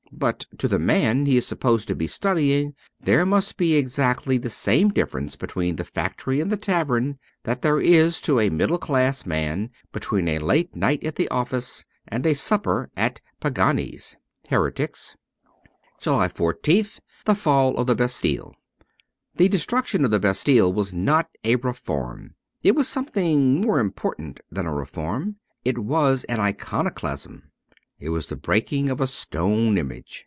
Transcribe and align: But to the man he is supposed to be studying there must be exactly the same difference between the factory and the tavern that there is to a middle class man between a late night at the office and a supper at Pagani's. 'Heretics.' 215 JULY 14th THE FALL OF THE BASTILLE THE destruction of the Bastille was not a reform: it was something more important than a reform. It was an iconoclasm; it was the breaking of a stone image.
But 0.13 0.45
to 0.59 0.67
the 0.67 0.77
man 0.77 1.25
he 1.25 1.37
is 1.37 1.47
supposed 1.47 1.87
to 1.87 1.95
be 1.95 2.05
studying 2.05 2.75
there 2.99 3.25
must 3.25 3.57
be 3.57 3.75
exactly 3.75 4.37
the 4.37 4.49
same 4.51 4.89
difference 4.89 5.35
between 5.35 5.77
the 5.77 5.83
factory 5.83 6.39
and 6.39 6.51
the 6.51 6.57
tavern 6.57 7.17
that 7.43 7.63
there 7.63 7.79
is 7.79 8.21
to 8.21 8.39
a 8.39 8.51
middle 8.51 8.77
class 8.77 9.25
man 9.25 9.71
between 9.91 10.27
a 10.27 10.37
late 10.37 10.75
night 10.75 11.03
at 11.03 11.15
the 11.15 11.27
office 11.29 11.85
and 12.07 12.27
a 12.27 12.35
supper 12.35 12.91
at 12.95 13.19
Pagani's. 13.39 14.15
'Heretics.' 14.47 15.15
215 16.01 16.43
JULY 16.43 16.83
14th 16.83 16.99
THE 17.25 17.33
FALL 17.33 17.75
OF 17.77 17.87
THE 17.87 17.95
BASTILLE 17.95 18.53
THE 19.37 19.49
destruction 19.49 20.05
of 20.05 20.11
the 20.11 20.19
Bastille 20.19 20.71
was 20.71 20.93
not 20.93 21.29
a 21.43 21.55
reform: 21.55 22.35
it 22.61 22.75
was 22.75 22.87
something 22.87 23.59
more 23.61 23.79
important 23.79 24.39
than 24.51 24.67
a 24.67 24.73
reform. 24.75 25.37
It 25.65 25.79
was 25.79 26.25
an 26.25 26.39
iconoclasm; 26.39 27.47
it 28.03 28.09
was 28.09 28.25
the 28.25 28.35
breaking 28.35 28.89
of 28.89 28.99
a 28.99 29.05
stone 29.05 29.77
image. 29.77 30.17